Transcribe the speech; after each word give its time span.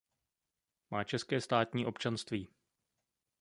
Má 0.91 1.03
české 1.03 1.41
státní 1.41 1.85
občanství. 1.85 2.49